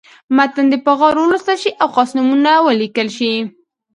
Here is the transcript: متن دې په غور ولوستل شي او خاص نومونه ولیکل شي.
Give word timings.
متن 0.35 0.65
دې 0.71 0.77
په 0.85 0.91
غور 0.99 1.15
ولوستل 1.19 1.57
شي 1.63 1.71
او 1.81 1.87
خاص 1.95 2.09
نومونه 2.17 2.51
ولیکل 2.65 3.07
شي. 3.17 3.33